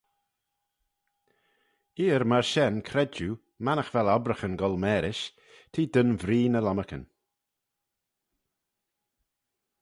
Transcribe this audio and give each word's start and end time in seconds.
Eer 2.05 2.23
myr 2.29 2.45
shen 2.51 2.75
credjue, 2.89 3.39
mannagh 3.65 3.91
vel 3.93 4.11
obbraghyn 4.15 4.55
goll 4.61 4.77
marish, 4.85 5.23
te 5.71 5.81
dyn 5.93 6.11
vree 6.21 6.47
ny-lomarcan. 6.49 7.05